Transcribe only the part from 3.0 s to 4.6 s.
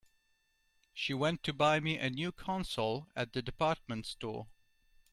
at the department store.